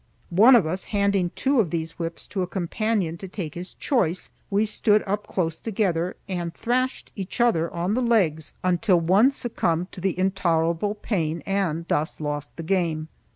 One 0.33 0.55
of 0.55 0.65
us 0.65 0.85
handing 0.85 1.29
two 1.35 1.59
of 1.59 1.69
these 1.69 1.99
whips 1.99 2.25
to 2.29 2.41
a 2.41 2.47
companion 2.47 3.17
to 3.19 3.27
take 3.27 3.53
his 3.53 3.75
choice, 3.75 4.31
we 4.49 4.65
stood 4.65 5.03
up 5.05 5.27
close 5.27 5.59
together 5.59 6.17
and 6.27 6.51
thrashed 6.55 7.11
each 7.15 7.39
other 7.39 7.71
on 7.71 7.93
the 7.93 8.01
legs 8.01 8.53
until 8.63 8.99
one 8.99 9.29
succumbed 9.29 9.91
to 9.91 10.01
the 10.01 10.17
intolerable 10.17 10.95
pain 10.95 11.43
and 11.45 11.85
thus 11.87 12.19
lost 12.19 12.55
the 12.57 12.63
game. 12.63 13.09